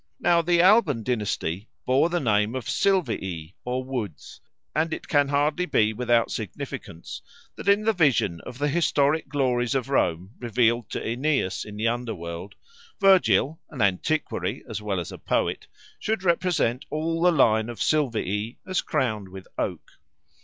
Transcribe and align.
Now 0.19 0.41
the 0.41 0.63
Alban 0.63 1.03
dynasty 1.03 1.67
bore 1.85 2.09
the 2.09 2.19
name 2.19 2.55
of 2.55 2.65
Silvii 2.65 3.53
or 3.63 3.83
Wood, 3.83 4.15
and 4.75 4.91
it 4.95 5.07
can 5.07 5.27
hardly 5.27 5.67
be 5.67 5.93
without 5.93 6.31
significance 6.31 7.21
that 7.55 7.69
in 7.69 7.83
the 7.83 7.93
vision 7.93 8.41
of 8.43 8.57
the 8.57 8.67
historic 8.67 9.29
glories 9.29 9.75
of 9.75 9.89
Rome 9.89 10.31
revealed 10.39 10.89
to 10.89 11.05
Aeneas 11.07 11.63
in 11.63 11.75
the 11.77 11.87
underworld, 11.87 12.55
Virgil, 12.99 13.59
an 13.69 13.79
antiquary 13.83 14.63
as 14.67 14.81
well 14.81 14.99
as 14.99 15.11
a 15.11 15.19
poet, 15.19 15.67
should 15.99 16.23
represent 16.23 16.83
all 16.89 17.21
the 17.21 17.31
line 17.31 17.69
of 17.69 17.77
Silvii 17.77 18.57
as 18.65 18.81
crowned 18.81 19.29
with 19.29 19.47
oak. 19.59 19.87